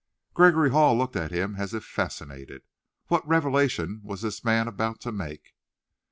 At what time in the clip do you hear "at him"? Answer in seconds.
1.15-1.57